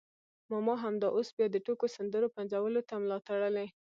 ماما 0.51 0.75
همدا 0.83 1.07
اوس 1.15 1.29
بیا 1.35 1.47
د 1.51 1.57
ټوکو 1.65 1.85
سندرو 1.95 2.33
پنځولو 2.35 2.81
ته 2.87 2.93
ملا 3.03 3.17
تړلې. 3.27 3.67